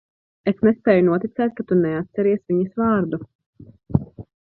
Es 0.51 0.63
nespēju 0.67 1.03
noticēt, 1.09 1.53
ka 1.61 1.67
tu 1.73 1.79
neatceries 1.83 2.43
viņas 2.55 2.83
vārdu. 2.85 3.25